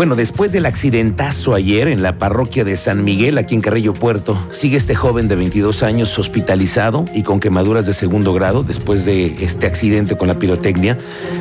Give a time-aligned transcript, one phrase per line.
[0.00, 4.34] Bueno, después del accidentazo ayer en la parroquia de San Miguel, aquí en Carrillo Puerto,
[4.50, 9.44] sigue este joven de 22 años hospitalizado y con quemaduras de segundo grado después de
[9.44, 10.96] este accidente con la pirotecnia.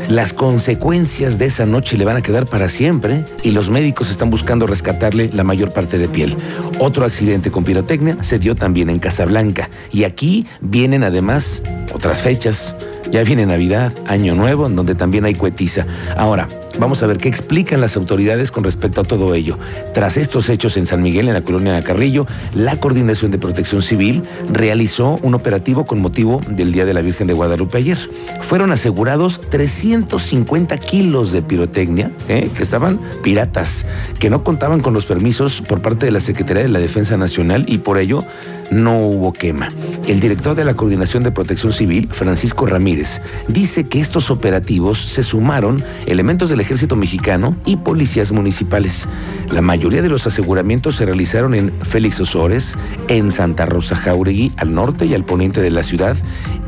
[0.10, 4.30] Las consecuencias de esa noche le van a quedar para siempre y los médicos están
[4.30, 6.36] buscando rescatarle la mayor parte de piel.
[6.80, 12.76] Otro accidente con pirotecnia se dio también en Casablanca y aquí vienen además otras fechas.
[13.10, 15.88] Ya viene Navidad, Año Nuevo, en donde también hay cuetiza.
[16.18, 19.58] Ahora, Vamos a ver qué explican las autoridades con respecto a todo ello.
[19.94, 22.26] Tras estos hechos en San Miguel, en la colonia de Carrillo,
[22.56, 27.28] la Coordinación de Protección Civil realizó un operativo con motivo del Día de la Virgen
[27.28, 27.98] de Guadalupe ayer.
[28.44, 32.50] Fueron asegurados 350 kilos de pirotecnia, ¿eh?
[32.56, 33.86] que estaban piratas,
[34.18, 37.66] que no contaban con los permisos por parte de la Secretaría de la Defensa Nacional
[37.68, 38.24] y por ello
[38.72, 39.68] no hubo quema.
[40.08, 45.24] El director de la Coordinación de Protección Civil, Francisco Ramírez, dice que estos operativos se
[45.24, 49.08] sumaron elementos del ejército mexicano y policías municipales.
[49.52, 52.76] La mayoría de los aseguramientos se realizaron en Félix Osores,
[53.08, 56.16] en Santa Rosa Jauregui, al norte y al poniente de la ciudad.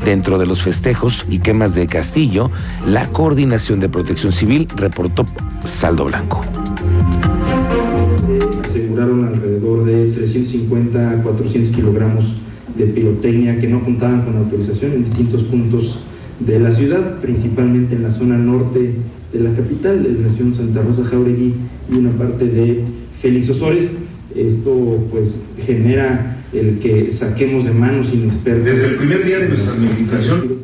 [0.04, 2.50] Dentro de los festejos y quemas de Castillo,
[2.86, 5.24] la Coordinación de Protección Civil reportó
[5.64, 6.40] saldo blanco
[8.64, 12.24] aseguraron alrededor de 350 a 400 kilogramos
[12.76, 15.98] de pirotecnia que no contaban con autorización en distintos puntos
[16.40, 18.94] de la ciudad, principalmente en la zona norte
[19.32, 21.54] de la capital, de la nación Santa Rosa Jauregui
[21.90, 22.84] y una parte de
[23.20, 24.02] Félix Osores.
[24.34, 28.64] Esto pues genera el que saquemos de manos inexpertos.
[28.64, 30.62] Desde el primer día de nuestra administración.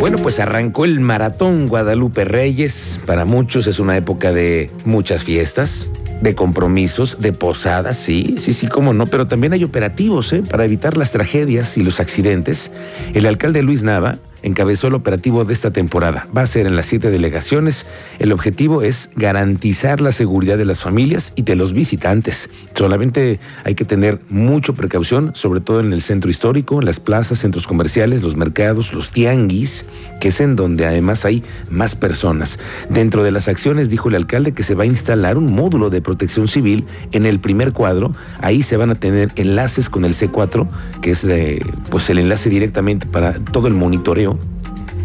[0.00, 2.98] Bueno, pues arrancó el maratón Guadalupe Reyes.
[3.04, 8.66] Para muchos es una época de muchas fiestas, de compromisos, de posadas, sí, sí, sí,
[8.66, 10.42] cómo no, pero también hay operativos ¿eh?
[10.42, 12.70] para evitar las tragedias y los accidentes.
[13.14, 16.26] El alcalde Luis Nava encabezó el operativo de esta temporada.
[16.36, 17.86] Va a ser en las siete delegaciones.
[18.18, 22.50] El objetivo es garantizar la seguridad de las familias y de los visitantes.
[22.74, 27.38] Solamente hay que tener mucha precaución, sobre todo en el centro histórico, en las plazas,
[27.38, 29.86] centros comerciales, los mercados, los tianguis,
[30.20, 32.58] que es en donde además hay más personas.
[32.88, 36.00] Dentro de las acciones dijo el alcalde que se va a instalar un módulo de
[36.00, 38.12] protección civil en el primer cuadro.
[38.40, 40.68] Ahí se van a tener enlaces con el C4,
[41.00, 44.38] que es eh, pues el enlace directamente para todo el monitoreo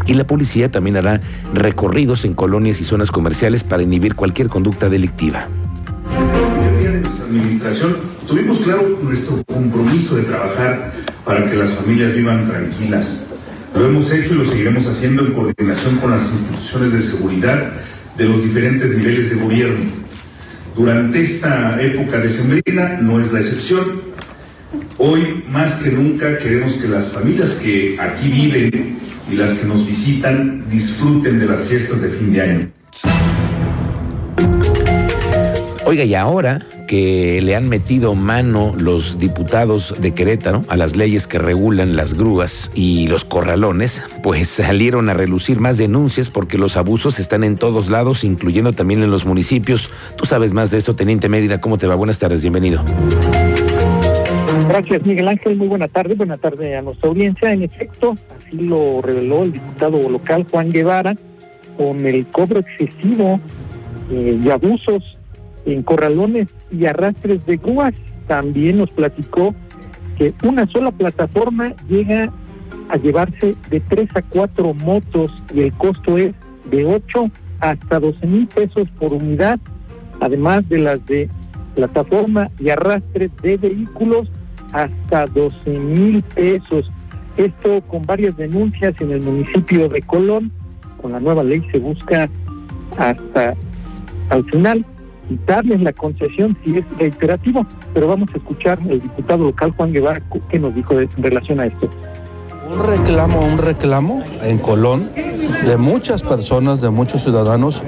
[0.07, 1.21] y la policía también hará
[1.53, 5.47] recorridos en colonias y zonas comerciales para inhibir cualquier conducta delictiva.
[6.79, 7.95] Día de nuestra administración
[8.27, 10.93] tuvimos claro nuestro compromiso de trabajar
[11.23, 13.25] para que las familias vivan tranquilas.
[13.75, 17.73] Lo hemos hecho y lo seguiremos haciendo en coordinación con las instituciones de seguridad
[18.17, 20.05] de los diferentes niveles de gobierno.
[20.75, 24.14] Durante esta época decembrina no es la excepción.
[24.97, 28.97] Hoy más que nunca queremos que las familias que aquí viven
[29.31, 32.71] y las que nos visitan disfruten de las fiestas de fin de año.
[35.85, 41.27] Oiga, y ahora que le han metido mano los diputados de Querétaro a las leyes
[41.27, 46.77] que regulan las grúas y los corralones, pues salieron a relucir más denuncias porque los
[46.77, 49.89] abusos están en todos lados, incluyendo también en los municipios.
[50.15, 51.95] Tú sabes más de esto, Teniente Mérida, ¿cómo te va?
[51.95, 52.83] Buenas tardes, bienvenido.
[54.67, 55.55] Gracias, Miguel Ángel.
[55.55, 56.15] Muy buena tarde.
[56.15, 57.51] Buena tarde a nuestra audiencia.
[57.51, 61.15] En efecto, así lo reveló el diputado local Juan Guevara,
[61.77, 63.39] con el cobro excesivo
[64.11, 65.17] eh, y abusos
[65.65, 67.93] en corralones y arrastres de grúas.
[68.27, 69.53] También nos platicó
[70.17, 72.31] que una sola plataforma llega
[72.89, 76.33] a llevarse de tres a cuatro motos y el costo es
[76.71, 79.59] de 8 hasta 12 mil pesos por unidad,
[80.21, 81.29] además de las de
[81.75, 84.29] plataforma y arrastre de vehículos
[84.75, 86.91] hasta 12 mil pesos.
[87.37, 90.51] Esto con varias denuncias en el municipio de Colón.
[91.01, 92.29] Con la nueva ley se busca
[92.97, 93.55] hasta
[94.29, 94.85] al final
[95.29, 97.65] quitarles la concesión si es reiterativo.
[97.93, 101.67] Pero vamos a escuchar el diputado local Juan Guevara que nos dijo en relación a
[101.67, 101.89] esto.
[102.69, 105.09] Un reclamo, un reclamo en Colón
[105.65, 107.83] de muchas personas, de muchos ciudadanos,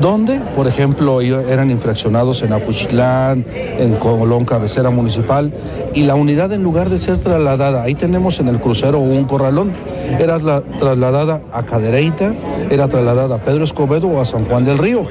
[0.00, 5.52] donde, por ejemplo, eran infraccionados en Apuchitlán, en Colón, cabecera municipal,
[5.94, 9.72] y la unidad en lugar de ser trasladada, ahí tenemos en el crucero un corralón,
[10.18, 12.34] era trasladada a Cadereyta,
[12.70, 15.06] era trasladada a Pedro Escobedo o a San Juan del Río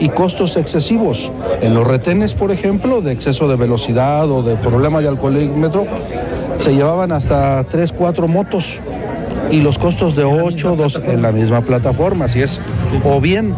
[0.00, 1.30] y costos excesivos.
[1.60, 5.86] En los retenes, por ejemplo, de exceso de velocidad o de problema de alcoholímetro,
[6.58, 8.78] se llevaban hasta 3, 4 motos
[9.50, 12.60] y los costos de 8, 2 en la misma plataforma, así es,
[13.04, 13.54] o bien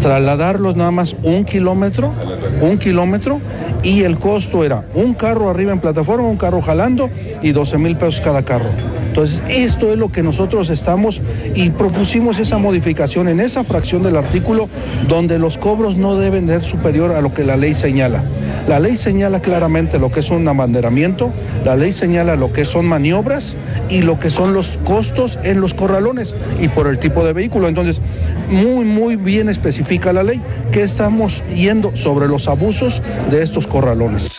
[0.00, 2.12] trasladarlos nada más un kilómetro,
[2.60, 3.40] un kilómetro,
[3.82, 7.10] y el costo era un carro arriba en plataforma, un carro jalando
[7.42, 8.70] y 12 mil pesos cada carro.
[9.08, 11.20] Entonces, esto es lo que nosotros estamos
[11.54, 14.70] y propusimos esa modificación en esa fracción del artículo
[15.06, 18.24] donde los cobros no deben ser superior a lo que la ley señala.
[18.68, 21.32] La ley señala claramente lo que es un abanderamiento,
[21.64, 23.56] la ley señala lo que son maniobras
[23.88, 27.68] y lo que son los costos en los corralones y por el tipo de vehículo.
[27.68, 28.00] Entonces,
[28.48, 34.38] muy, muy bien especifica la ley que estamos yendo sobre los abusos de estos corralones.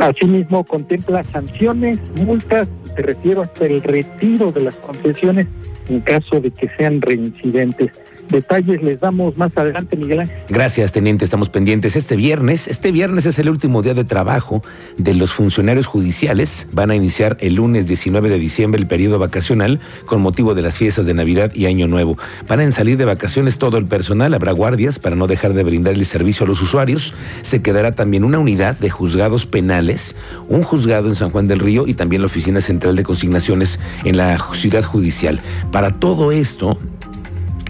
[0.00, 5.46] Asimismo, contempla sanciones, multas, te refiero hasta el retiro de las concesiones
[5.88, 7.90] en caso de que sean reincidentes.
[8.30, 10.36] Detalles les damos más adelante, Miguel Ángel.
[10.48, 11.24] Gracias, teniente.
[11.24, 11.96] Estamos pendientes.
[11.96, 14.62] Este viernes, este viernes es el último día de trabajo
[14.96, 16.68] de los funcionarios judiciales.
[16.72, 20.76] Van a iniciar el lunes 19 de diciembre el periodo vacacional con motivo de las
[20.76, 22.18] fiestas de Navidad y Año Nuevo.
[22.46, 24.34] Van a salir de vacaciones todo el personal.
[24.34, 27.14] Habrá guardias para no dejar de brindar el servicio a los usuarios.
[27.42, 30.14] Se quedará también una unidad de juzgados penales,
[30.48, 34.16] un juzgado en San Juan del Río y también la Oficina Central de Consignaciones en
[34.16, 35.40] la ciudad judicial.
[35.72, 36.78] Para todo esto,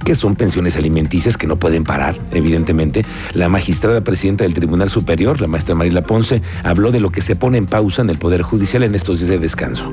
[0.05, 3.05] que son pensiones alimenticias que no pueden parar, evidentemente.
[3.35, 7.37] La magistrada presidenta del Tribunal Superior, la maestra Marila Ponce, habló de lo que se
[7.37, 9.93] pone en pausa en el Poder Judicial en estos días de descanso.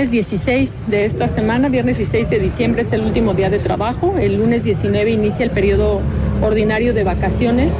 [0.00, 4.14] Viernes 16 de esta semana, viernes 16 de diciembre, es el último día de trabajo.
[4.18, 6.00] El lunes 19 inicia el periodo
[6.40, 7.70] ordinario de vacaciones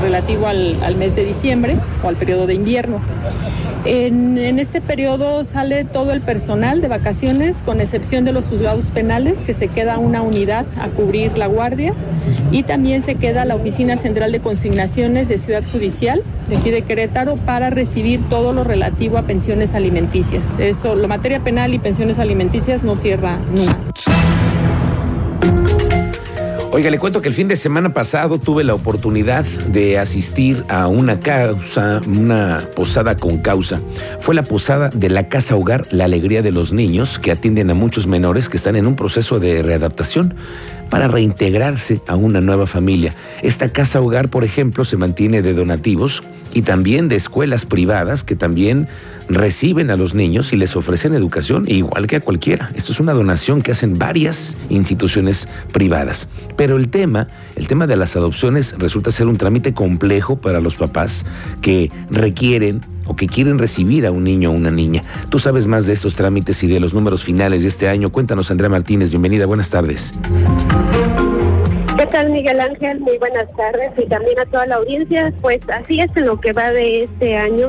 [0.00, 3.00] relativo al, al mes de diciembre o al periodo de invierno.
[3.84, 8.92] En, en, este periodo sale todo el personal de vacaciones, con excepción de los juzgados
[8.92, 11.94] penales, que se queda una unidad a cubrir la guardia,
[12.52, 16.82] y también se queda la Oficina Central de Consignaciones de Ciudad Judicial, de aquí de
[16.82, 20.46] Querétaro, para recibir todo lo relativo a pensiones alimenticias.
[20.58, 23.78] Eso, la materia penal y pensiones alimenticias no cierra nunca.
[26.72, 30.86] Oiga, le cuento que el fin de semana pasado tuve la oportunidad de asistir a
[30.86, 33.80] una causa, una posada con causa.
[34.20, 37.74] Fue la posada de la Casa Hogar La Alegría de los Niños, que atienden a
[37.74, 40.34] muchos menores que están en un proceso de readaptación
[40.90, 43.16] para reintegrarse a una nueva familia.
[43.42, 48.36] Esta casa hogar, por ejemplo, se mantiene de donativos y también de escuelas privadas que
[48.36, 48.88] también
[49.28, 52.70] reciben a los niños y les ofrecen educación igual que a cualquiera.
[52.74, 56.28] Esto es una donación que hacen varias instituciones privadas.
[56.56, 60.74] Pero el tema, el tema de las adopciones resulta ser un trámite complejo para los
[60.74, 61.26] papás
[61.62, 65.02] que requieren o que quieren recibir a un niño o una niña.
[65.30, 68.10] Tú sabes más de estos trámites y de los números finales de este año.
[68.10, 69.10] Cuéntanos, Andrea Martínez.
[69.10, 70.12] Bienvenida, buenas tardes.
[72.10, 72.98] ¿Qué tal, Miguel Ángel?
[72.98, 75.32] Muy buenas tardes y también a toda la audiencia.
[75.40, 77.68] Pues así es en lo que va de este año.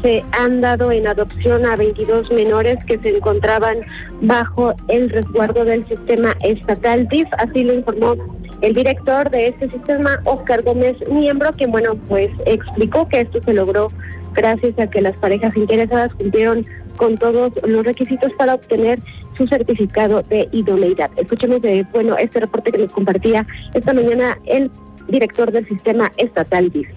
[0.00, 3.80] Se han dado en adopción a 22 menores que se encontraban
[4.22, 7.28] bajo el resguardo del sistema estatal DIF.
[7.36, 8.16] Así lo informó
[8.62, 13.52] el director de este sistema, Oscar Gómez Miembro, que bueno, pues explicó que esto se
[13.52, 13.92] logró
[14.32, 16.64] gracias a que las parejas interesadas cumplieron
[16.96, 18.98] con todos los requisitos para obtener
[19.36, 21.10] su certificado de idoneidad.
[21.16, 24.70] Escuchemos de, bueno, este reporte que nos compartía esta mañana el
[25.08, 26.88] director del sistema estatal DIF.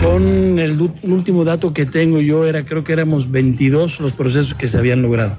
[0.00, 4.66] Son el último dato que tengo yo era creo que éramos 22 los procesos que
[4.66, 5.38] se habían logrado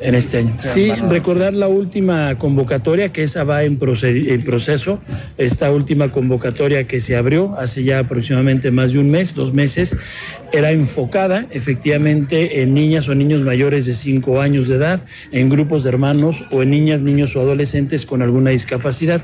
[0.00, 0.54] en este año.
[0.58, 5.00] Sí, recordar la última convocatoria que esa va en, en proceso,
[5.38, 9.96] esta última convocatoria que se abrió hace ya aproximadamente más de un mes, dos meses,
[10.52, 15.00] era enfocada efectivamente en niñas o niños mayores de 5 años de edad,
[15.32, 19.22] en grupos de hermanos o en niñas, niños o adolescentes con alguna discapacidad.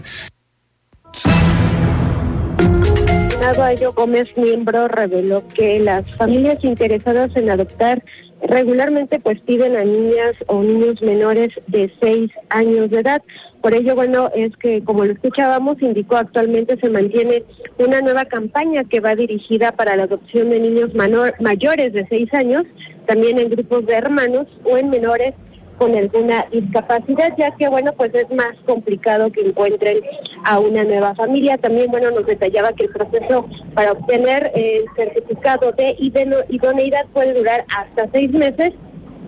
[3.46, 8.02] A ello, Gómez Miembro reveló que las familias interesadas en adoptar
[8.42, 13.22] regularmente pues piden a niñas o niños menores de 6 años de edad.
[13.62, 17.44] Por ello, bueno, es que como lo escuchábamos, indicó actualmente se mantiene
[17.78, 20.90] una nueva campaña que va dirigida para la adopción de niños
[21.38, 22.64] mayores de 6 años,
[23.06, 25.34] también en grupos de hermanos o en menores
[25.78, 30.00] con alguna discapacidad, ya que, bueno, pues es más complicado que encuentren
[30.44, 31.58] a una nueva familia.
[31.58, 37.64] También, bueno, nos detallaba que el proceso para obtener el certificado de idoneidad puede durar
[37.76, 38.72] hasta seis meses,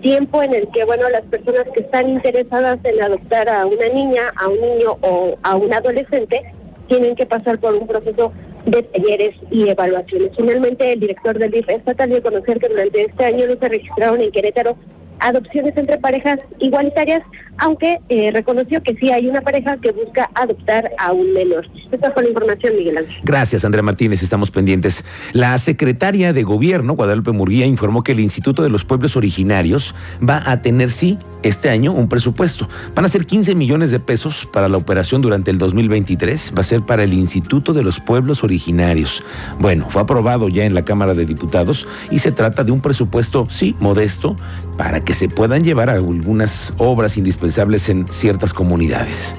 [0.01, 4.31] tiempo en el que, bueno, las personas que están interesadas en adoptar a una niña,
[4.35, 6.41] a un niño o a un adolescente,
[6.87, 8.33] tienen que pasar por un proceso
[8.65, 10.31] de talleres y evaluaciones.
[10.35, 13.69] Finalmente, el director del DIF estatal dio a conocer que durante este año no se
[13.69, 14.75] registraron en Querétaro
[15.19, 17.23] adopciones entre parejas igualitarias,
[17.57, 21.67] aunque eh, reconoció que sí hay una pareja que busca adoptar a un menor.
[21.91, 23.15] Esta fue la información, Miguel Ángel.
[23.23, 24.23] Gracias, Andrea Martínez.
[24.23, 25.03] Estamos pendientes.
[25.33, 29.95] La secretaria de Gobierno, Guadalupe Murguía, informó que el Instituto de los Pueblos Originarios
[30.27, 32.67] va a tener, sí, este año un presupuesto.
[32.95, 36.53] Van a ser 15 millones de pesos para la operación durante el 2023.
[36.55, 39.23] Va a ser para el Instituto de los Pueblos Originarios.
[39.59, 43.47] Bueno, fue aprobado ya en la Cámara de Diputados y se trata de un presupuesto,
[43.49, 44.35] sí, modesto,
[44.77, 49.35] para que se puedan llevar algunas obras indispensables en ciertas comunidades.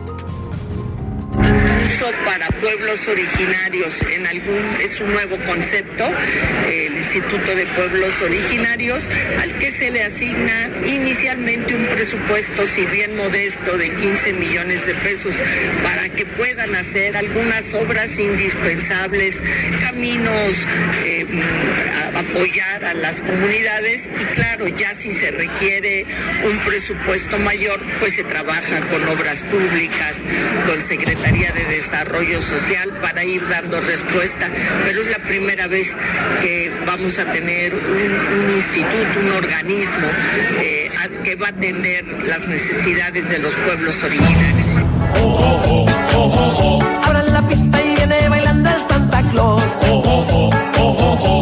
[2.25, 6.09] Para pueblos originarios en algún es un nuevo concepto
[6.69, 9.09] el Instituto de Pueblos Originarios
[9.41, 14.95] al que se le asigna inicialmente un presupuesto si bien modesto de 15 millones de
[14.95, 15.35] pesos
[15.83, 19.43] para que puedan hacer algunas obras indispensables
[19.81, 20.67] caminos
[21.05, 21.20] eh,
[22.15, 26.05] apoyar a las comunidades y claro ya si se requiere
[26.45, 30.23] un presupuesto mayor pues se trabaja con obras públicas
[30.67, 34.49] con Secretaría de Desarrollo Social para ir dando respuesta,
[34.85, 35.97] pero es la primera vez
[36.41, 40.09] que vamos a tener un, instituto, un organismo
[40.61, 40.91] eh,
[41.25, 44.71] que va a atender las necesidades de los pueblos originarios.
[49.37, 51.41] 哦，哦，哦哦，哦 oh.